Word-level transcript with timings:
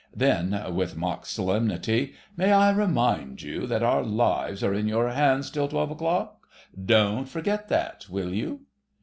"Then," 0.15 0.59
with 0.73 0.97
mock 0.97 1.27
solemnity, 1.27 2.15
"may 2.35 2.51
I 2.51 2.71
remind 2.71 3.43
you 3.43 3.67
that 3.67 3.83
our 3.83 4.01
lives 4.03 4.63
are 4.63 4.73
in 4.73 4.87
your 4.87 5.09
hands 5.09 5.51
till 5.51 5.67
twelve 5.67 5.91
o'clock? 5.91 6.39
Don't 6.75 7.25
forget 7.29 7.67
that, 7.69 8.07
will 8.09 8.33
you?" 8.33 8.61